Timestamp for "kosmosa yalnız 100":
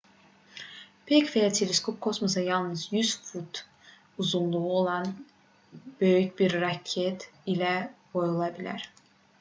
2.05-3.13